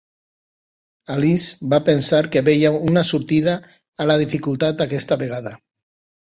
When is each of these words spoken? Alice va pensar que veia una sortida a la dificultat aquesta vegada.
Alice 1.15 1.67
va 1.73 1.79
pensar 1.89 2.21
que 2.35 2.43
veia 2.47 2.71
una 2.87 3.03
sortida 3.11 3.53
a 4.05 4.09
la 4.13 4.17
dificultat 4.23 4.83
aquesta 4.89 5.21
vegada. 5.25 5.55